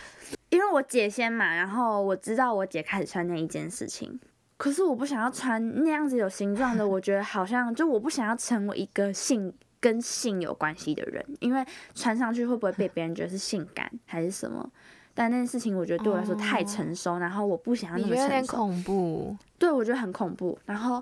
[0.51, 4.19] 因为我姐先嘛，然后我知道我姐开始穿那一件事情，
[4.57, 9.55] 可是我不想要穿那样子有形状的，我觉得好像就我不想要成为一个性
[9.87, 14.69] 跟性有关系的人，因为穿上去会不会被别人觉得是性感还是什么？
[15.15, 19.37] 但那件事情我觉得对我来说太成熟，然后我不想要那么成熟，恐怖？
[19.61, 20.59] 对我觉得很恐怖。
[20.65, 20.97] 然后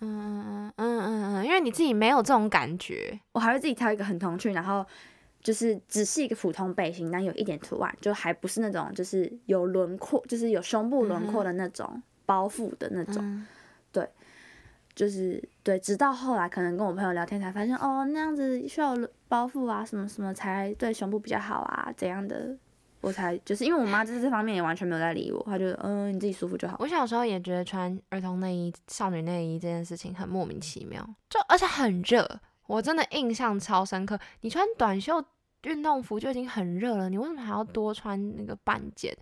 [0.00, 3.20] 嗯嗯嗯嗯嗯，因为你自己没有这种感觉。
[3.32, 4.84] 我还会自己挑一个很童趣，然后
[5.42, 13.18] 就是只是一个普通背心，但有一点图案，就还不是那种就是有轮廓，就是有胸部轮廓的那种包覆的那种。
[13.22, 13.46] 嗯
[14.94, 18.96] 就是对，直到后来可能跟我朋友聊天才发现，哦，那样子需要
[19.28, 22.56] 包覆啊，什么什么才对胸部比较好啊，怎样的，
[23.00, 26.76] 我才就是因为我妈在这方面也完全没有在理我，她就嗯、你自己舒服就好。
[26.78, 32.28] 我小时候也觉得穿儿童内衣、少女内衣这件事情很莫名其妙，就而且很热，
[32.66, 34.18] 我真的印象超深刻。
[34.42, 35.22] 你穿短袖
[35.64, 39.16] 运动服就已经很热了，你为什么还要多穿那个半件？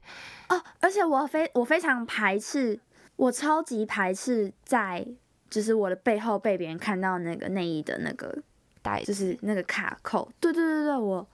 [0.48, 2.78] 哦，而且我非我非常排斥，
[3.16, 5.06] 我超级排斥在
[5.52, 8.34] 就是我的背后被别人看到那个内衣的那个，
[8.80, 10.26] 带就是那个卡扣。
[10.40, 11.26] 对对对对，我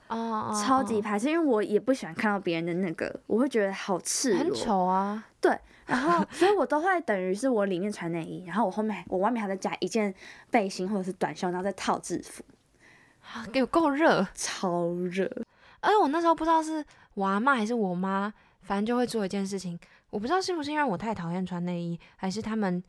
[0.61, 4.53] 超级排斥，因为我也不喜欢看到别人的那个，我会觉得好赤很。
[4.53, 5.23] 丑啊。
[5.39, 10.13] 对然后，所以我都会等于是我里面穿内衣，然后我后面我外面还在加一件
[10.51, 12.43] 背心或者是短袖，然后再套制服，
[13.23, 15.25] 啊有够热，超热。
[15.79, 18.31] 而且我那时候不知道是我阿妈还是我妈，
[18.63, 19.79] 反正就会做一件事情，
[20.09, 22.83] 我不知道是不是因为我太讨厌穿内衣，还是他们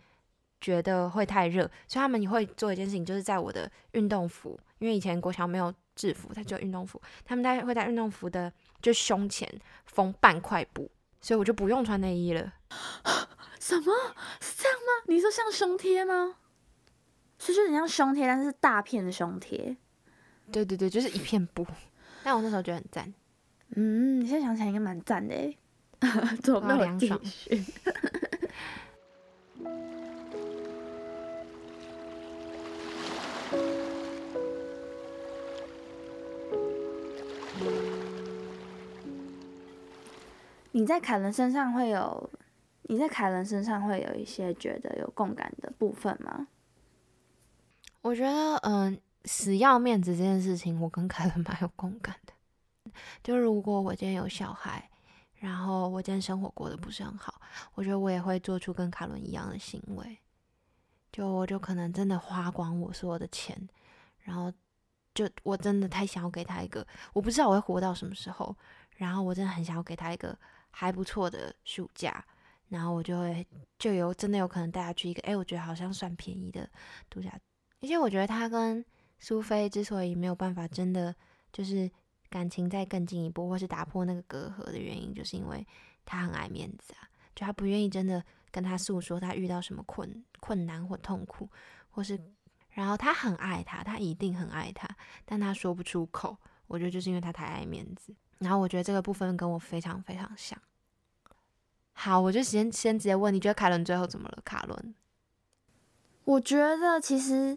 [0.61, 9.49] 觉得会太热，所以他们也会做一件事情，就是在我的运动服，因为以前国强没有制服，他只有运动服，他们在会在运动服的就胸前
[9.87, 12.53] 缝半块布，所以我就不用穿内衣了。
[13.59, 13.93] 什么
[14.41, 15.05] 是这样吗？
[15.07, 16.37] 你说像胸贴吗？
[17.39, 19.77] 是就很像胸贴，但是是大片的胸贴。
[20.53, 21.67] 对对对，就是一片布。
[22.23, 23.15] 但我那时候觉得很赞。
[23.77, 25.57] 嗯，你现在想起来应该蛮赞的诶。
[26.43, 27.21] 做没有凉爽
[40.73, 42.31] 你在凯伦身上会有，
[42.83, 46.47] 你在凯伦身上会有一些觉得有共感的部分吗？
[48.03, 52.33] 我觉得，嗯，死要面子这件事情，我跟凯伦蛮有共感的。
[53.23, 54.89] 就如果我今天有小孩，
[55.35, 57.41] 然后我今天生活过得不是很好，
[57.75, 60.19] 我觉得我也会做出跟凯伦一样的行为。
[61.13, 63.69] 就我就可能真的花光我所有的钱，
[64.21, 64.53] 然后
[65.13, 68.57] 就我真的太想要给他一个，我不知道我会活到什么时候，
[68.97, 70.39] 然后我真的很想要给他一个
[70.71, 72.25] 还不错的暑假，
[72.69, 73.47] 然后我就会
[73.79, 76.69] 就有真的有可能带他去一个，哎，我觉得好像算便宜的
[77.09, 77.39] 度假。
[77.81, 78.85] 而且我觉得他跟
[79.19, 81.15] 苏菲之所以没有办法真的
[81.53, 81.91] 就是
[82.29, 85.67] 感情再更进一步，或是打破那个隔阂的原因，就是因为
[86.05, 91.49] 他很爱面子啊，就他不愿意真的跟他诉说他遇到什么困困难或痛苦，
[91.91, 92.19] 或是
[92.71, 94.89] 然后他很爱他，他一定很爱他，
[95.25, 96.37] 但他说不出口。
[96.67, 98.15] 我觉得就是因为他太爱面子。
[98.41, 100.59] 然后我觉得这个部分跟我非常非常像。
[101.93, 104.39] 好，我就先先直接问，你觉得凯伦最后怎么了？
[104.45, 104.95] 卡伦？
[106.25, 107.57] 我觉得其实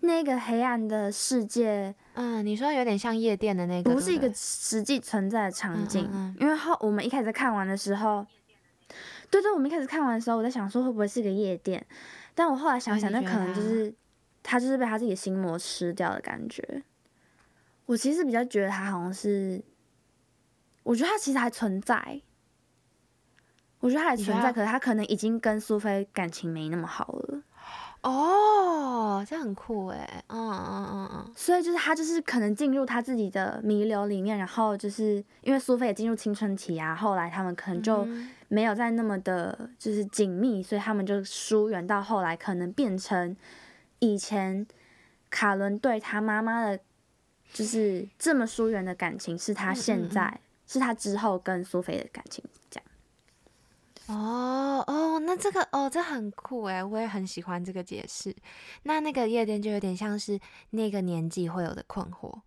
[0.00, 6.04] 那个黑暗的世界，嗯，你说有点像夜店的那个，不是一个实际存在的场景。
[6.04, 8.26] 嗯嗯嗯因为后我们一开始看完的时候，
[9.30, 11.86] 对对，我们一开始看完的时候，我在想说会不会是个夜店，
[12.34, 13.94] 但我后来想想，那可能就是
[14.42, 16.82] 他就是被他自己的心魔吃掉的感觉。
[17.86, 19.62] 我其实比较觉得他好像是，
[20.88, 22.22] 我觉得他其实还存在。
[23.80, 27.42] 我觉得他还存在，可是他可能已经跟苏菲感情没那么好了。
[28.00, 43.36] 哦，这很酷哎，嗯嗯嗯嗯，所以就是他就是可能进入他自己的弥留里面，然后就是因为苏菲也进入青春期啊，后来他们可能就嗯没有再那么的就是紧密，所以他们就疏远到后来可能变成
[43.98, 44.66] 以前
[45.28, 46.80] 卡伦对他妈妈的，
[47.52, 52.84] 就是这么疏远的感情，是他现在、是他之后跟苏菲的感情这样。
[54.06, 58.34] 哦哦，那这个哦，这很酷哎，我也很喜欢这个解释。
[58.84, 60.38] 那那个夜店就有点像是
[60.70, 62.40] 那个年纪会有的困惑，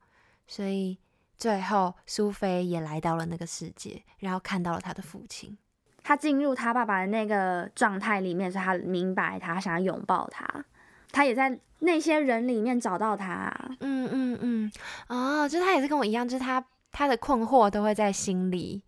[0.48, 0.98] 所以
[1.38, 5.56] 最后苏菲也来到了那个世界，然后看到了他的父亲。
[6.04, 10.66] 他进入他爸爸的那个状态里面，所以他明白他想要拥抱他，
[11.12, 13.54] 他也在那些人里面找到他。
[13.82, 14.72] 嗯嗯嗯，
[15.10, 18.82] 哦，就是他也是跟我一样，就是他他的困惑都会在心里，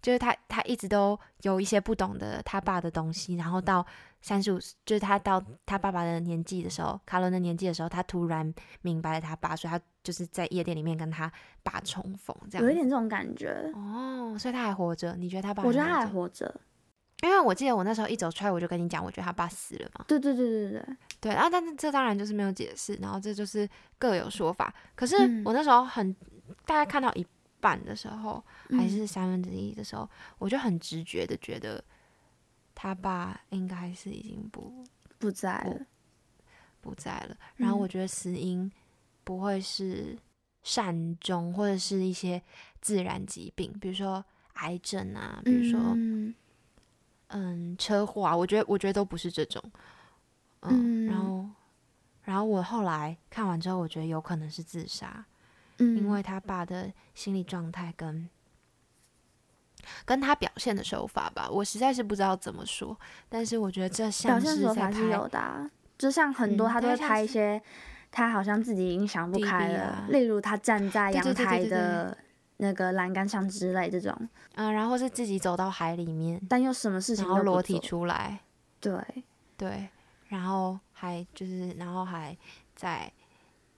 [0.00, 3.84] 就是他他一直都有一些不懂的他爸的东西，然后到
[4.20, 11.30] 三十五，就是他到他爸爸的年纪的时候，卡伦的年纪的时候，他突然明白了他爸，所以他就是在夜店里面跟他
[11.62, 15.14] 爸重逢，这样有一点这种感觉，哦，所以他还活着。
[15.16, 15.62] 你觉得他爸？
[15.64, 16.60] 我觉得他还，活着。
[17.22, 20.04] 因为我记得我那时候一走出来，我就跟你讲，我觉得他爸死了嘛。
[20.08, 24.74] 对对对对对，对啊，但是这当然就是没有解释，然后这就是各有说法。
[24.96, 26.12] 可是嗯我那时候很
[26.66, 27.24] 大概看到一
[27.62, 31.82] 半的时候，还嗯是三分之一的时候，我就很直觉的觉得
[32.74, 34.84] 他爸应该是已经不
[35.18, 35.86] 不在了。
[36.80, 37.36] 不在了。
[37.54, 38.70] 然后嗯我觉得死因
[39.22, 40.18] 不会是
[40.64, 42.42] 善终，或者是一些
[42.80, 46.34] 自然疾病，比如说癌症啊，比如说嗯
[47.28, 49.62] 嗯车祸啊，我觉得我觉得都不是这种。
[50.62, 51.50] 嗯，然嗯后
[52.24, 55.24] 然后我后来看完之后，我觉得有可能是自杀。
[55.78, 58.28] 嗯，因为他爸的心理状态跟
[60.04, 62.96] 跟他表现的手法吧，我实在是不知道怎么说。
[63.28, 67.60] 但是我觉得这表像现是在拍手法是有的啊、就像很多嗯他都会拍一些，
[68.10, 72.16] 他好像自己已经想不开了，例如他站在阳台的
[72.58, 74.16] 那个栏杆上之类这种，
[74.54, 78.40] 嗯，然后是自己走到海里面，但又什么事情都裸体出来，
[78.80, 79.00] 对，
[79.56, 79.88] 对，
[80.28, 82.36] 然后还就是然后还
[82.76, 83.10] 在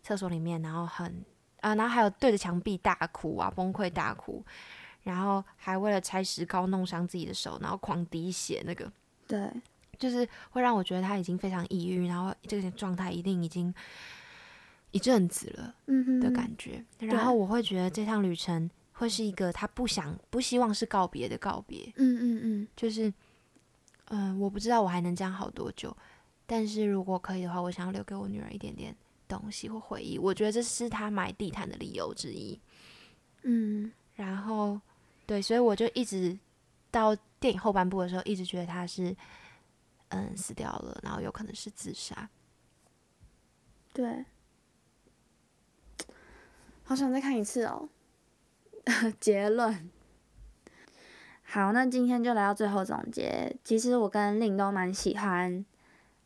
[0.03, 1.25] 厕所里面，然后很
[1.65, 4.45] 啊，然后还有对着墙壁大哭啊，崩溃大哭。
[5.03, 8.91] 然后还为了拆石膏弄伤自己的手，然后狂滴血，那个
[9.27, 9.51] 对，
[9.99, 13.75] 就是会让我觉得他已经非常抑郁，然后这个状态一定已经
[14.93, 16.83] 一阵子了嗯哼的感觉。
[17.01, 23.12] 然后我会觉得这趟旅程会是一个他不想、不希望是告别的告别，嗯嗯嗯，就是，
[24.07, 25.95] 嗯、我不知道我还能这样好多久，
[26.47, 28.97] 但是如果可以的话，我想要留给我女儿一点点
[29.37, 30.18] 东西或回忆。
[30.18, 32.61] 我觉得这是他买地毯的理由之一。
[33.43, 34.80] 嗯，然后，
[35.26, 36.39] 对，所以我就一直
[36.91, 39.14] 到电影后半部的时候，一直觉得他是，
[40.09, 42.28] 嗯，死掉了，然后有可能是自杀。
[43.93, 44.24] 对，
[46.85, 47.89] 好想再看一次哦。
[49.20, 49.91] 结论。
[51.43, 53.55] 好，那今天就来到最后总结。
[53.62, 55.64] 其实我跟令都蛮喜欢，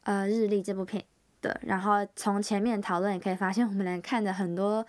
[0.03, 1.05] 呃，《日历》这部片
[1.41, 1.61] 的。
[1.65, 4.87] 然后从前面讨论也可以发现，我们俩看的很多，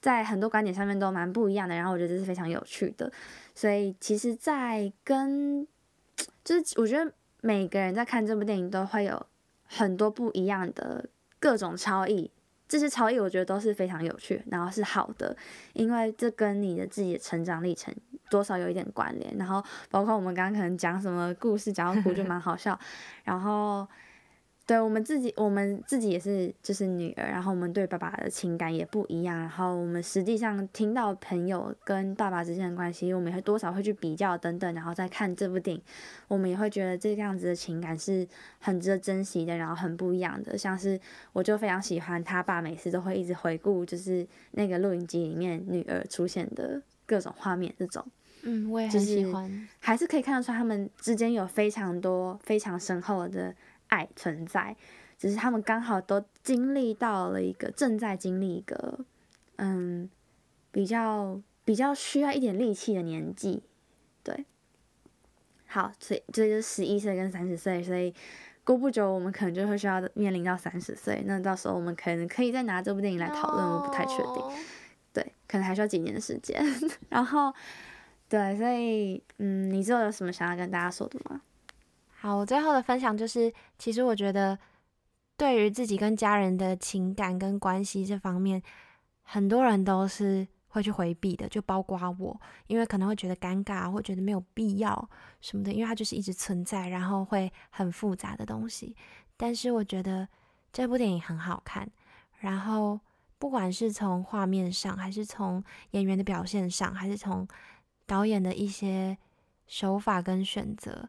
[0.00, 1.74] 在很多观点上面都蛮不一样的。
[1.74, 3.10] 然后我觉得这是非常有趣的。
[3.54, 5.66] 所以其实，在跟，
[6.44, 9.26] 就是我觉得每个人在看这部电影都会有
[9.64, 11.08] 很多不一样的
[11.38, 12.30] 各种超意。
[12.66, 15.36] 这些超意我觉得都是非常有趣，然后是好的，
[15.74, 17.94] 因为这跟你的自己的成长历程
[18.30, 19.36] 多少有一点关联。
[19.36, 22.78] 然后包括我们刚刚可能讲什么故事讲到哭就蛮好笑，
[23.24, 23.86] 然后。
[24.66, 35.82] 对我们自己，我们自己也是，就是女儿，然后我们对爸爸的情感也不一样，然后我们实际上听到朋友跟爸爸之间的关系，我们也会多少会去比较等等，然后再看这部电影，
[36.28, 38.26] 我们也会觉得这个样子的情感是
[38.58, 40.56] 很值得珍惜的，然后很不一样的。
[40.56, 40.98] 像是
[41.34, 48.02] 我就非常喜欢他爸每次都会一直回顾，就是那个录影机里面女儿出现的各种画面，这种，
[48.44, 53.54] 嗯，我也很喜欢，还是可以看得出他们之间有非常多非常深厚的。
[53.94, 54.76] 爱存在，
[55.16, 58.98] 只是他们刚好都经历到了一个正在经历一个，
[59.56, 60.10] 嗯，
[60.72, 63.62] 比较比较需要一点力气的年纪，
[64.24, 64.44] 对。
[65.66, 68.14] 好，所以这就是十一岁跟三十岁，所以
[68.62, 74.42] 过不久我们可能就会需要面临到三十岁，那到时候我们可能可以再拿这部电影来讨论，我不太确定，
[75.12, 76.64] 对，可能还需要几年的时间。
[77.10, 77.52] 然后，
[78.28, 81.40] 对，所以，嗯，你之后有什么想要跟大家说的吗？
[82.24, 84.58] 好，我最后的分享就是，其实我觉得，
[85.36, 88.62] 对于自己跟家人的情感跟关系这方面，
[89.24, 95.10] 很多人都是会去回避的，就包括我，因为可能会觉得尴尬，或觉得没有必要
[95.42, 98.96] 什么的，因为它就是一直存在，然后会很复杂的东西。
[99.36, 100.26] 但是我觉得
[100.72, 101.86] 这部电影很好看，
[102.38, 102.98] 然后
[103.38, 107.46] 不管是从画面上，还是从演员的表现上，还是从
[108.06, 109.18] 导演的一些
[109.66, 111.06] 手法跟选择。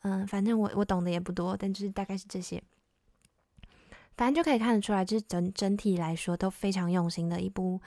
[0.00, 2.62] 嗯，反正我我懂的也不多，但就是大概是这些，
[4.16, 7.80] 反正就可以看得出来，就是整整体来说都非常用心的一部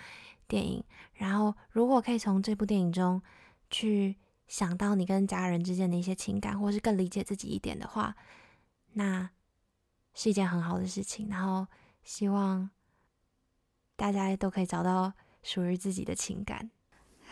[0.47, 0.84] 电影。
[1.14, 3.22] 然后，如果可以从这部电影中
[3.70, 8.16] 去想到你跟家人之间的一些情感，或是更理解自己一点的话，
[8.93, 9.30] 那
[10.14, 11.30] 是一件很好的事情。
[11.30, 11.68] 然后，
[12.03, 12.70] 希望
[13.95, 16.70] 大家都可以找到属于自己的情感。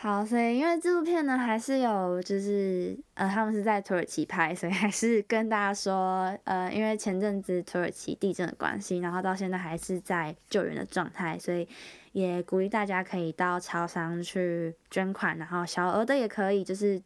[0.00, 11.66] 好，所以因为这部片呢，还是有就是呃，他们是在土耳其拍，所以还是跟大家说，呃，因为前阵子土耳其地震的关系，然后到现在还是在救援的状态，所以
[12.12, 17.02] 也鼓励大家可以到超商去捐款，然后小额的也可以，就是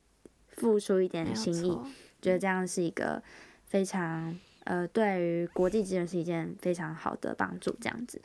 [0.48, 1.70] 付出一点心意，
[2.20, 3.22] 觉得这样是一个
[3.64, 8.20] 非常呃，对于国际资源是一件非常好的帮助，这样子，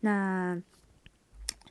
[0.00, 0.60] 那。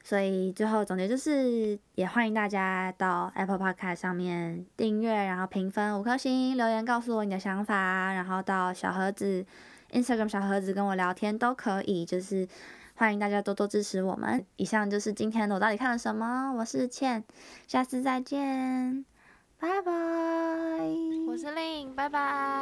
[0.04, 9.46] 所以最后总结就是，也欢迎大家到 Apple Podcast 上面订阅，然后评分五颗星，留言告诉我你的想法，然后到小盒子
[9.92, 12.46] Instagram 小盒子跟我聊天都可以，就是
[12.96, 14.46] 欢迎大家多多支持我们。
[14.58, 17.24] 以上就是今天的我到底看了什么，我是倩，
[17.66, 19.06] 下次再见，
[19.58, 19.92] 拜拜。
[21.26, 22.62] 我是令，拜拜。